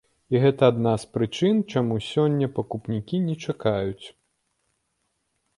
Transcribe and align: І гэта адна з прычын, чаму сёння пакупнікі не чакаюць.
І 0.35 0.39
гэта 0.43 0.61
адна 0.71 0.93
з 1.03 1.11
прычын, 1.17 1.59
чаму 1.75 1.99
сёння 2.07 2.47
пакупнікі 2.57 3.23
не 3.27 3.35
чакаюць. 3.47 4.07